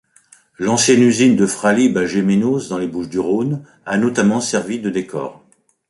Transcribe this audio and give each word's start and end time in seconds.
L'ancienne 0.57 1.03
usine 1.03 1.35
de 1.35 1.45
Fralib, 1.45 1.95
à 1.95 2.07
Gémenos, 2.07 2.69
dans 2.69 2.79
les 2.79 2.87
Bouches-du-Rhône 2.87 3.63
a 3.85 3.99
notamment 3.99 4.41
servi 4.41 4.79
de 4.79 4.89
décor. 4.89 5.45